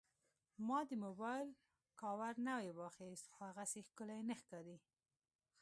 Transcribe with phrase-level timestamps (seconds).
[0.67, 1.47] ما د موبایل
[2.01, 4.77] کاور نوی واخیست، خو هغسې ښکلی نه ښکاري.